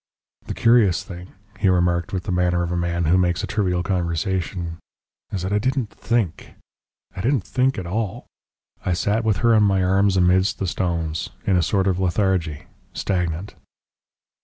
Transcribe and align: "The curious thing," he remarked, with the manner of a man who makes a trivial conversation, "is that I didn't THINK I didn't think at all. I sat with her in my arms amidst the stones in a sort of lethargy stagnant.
"The 0.47 0.55
curious 0.55 1.03
thing," 1.03 1.31
he 1.59 1.69
remarked, 1.69 2.11
with 2.11 2.23
the 2.23 2.31
manner 2.31 2.63
of 2.63 2.71
a 2.71 2.75
man 2.75 3.05
who 3.05 3.19
makes 3.19 3.43
a 3.43 3.45
trivial 3.45 3.83
conversation, 3.83 4.79
"is 5.31 5.43
that 5.43 5.53
I 5.53 5.59
didn't 5.59 5.91
THINK 5.91 6.55
I 7.15 7.21
didn't 7.21 7.43
think 7.43 7.77
at 7.77 7.85
all. 7.85 8.25
I 8.83 8.93
sat 8.93 9.23
with 9.23 9.37
her 9.45 9.53
in 9.53 9.61
my 9.61 9.83
arms 9.83 10.17
amidst 10.17 10.57
the 10.57 10.65
stones 10.65 11.29
in 11.45 11.55
a 11.55 11.61
sort 11.61 11.85
of 11.85 11.99
lethargy 11.99 12.63
stagnant. 12.93 13.53